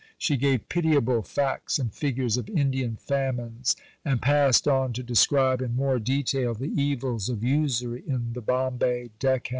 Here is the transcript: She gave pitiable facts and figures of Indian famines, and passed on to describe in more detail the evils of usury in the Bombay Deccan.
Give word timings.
She 0.17 0.35
gave 0.35 0.67
pitiable 0.67 1.21
facts 1.21 1.77
and 1.77 1.93
figures 1.93 2.35
of 2.35 2.49
Indian 2.49 2.95
famines, 2.95 3.75
and 4.03 4.19
passed 4.19 4.67
on 4.67 4.93
to 4.93 5.03
describe 5.03 5.61
in 5.61 5.75
more 5.75 5.99
detail 5.99 6.55
the 6.55 6.71
evils 6.73 7.29
of 7.29 7.43
usury 7.43 8.01
in 8.07 8.33
the 8.33 8.41
Bombay 8.41 9.11
Deccan. 9.19 9.49